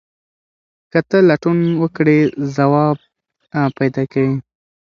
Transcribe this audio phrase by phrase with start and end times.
[0.91, 2.19] که ته لټون وکړې
[2.55, 2.97] ځواب
[3.77, 4.33] پیدا کوې.